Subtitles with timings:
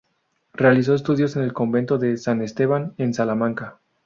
[0.53, 3.77] Realizó estudios en el Convento de San Esteban, en Salamanca.